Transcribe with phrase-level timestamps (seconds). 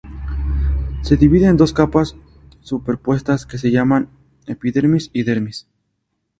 [1.03, 2.15] Se divide en dos capas
[2.61, 4.09] superpuestas que se llaman
[4.47, 5.67] epidermis y dermis.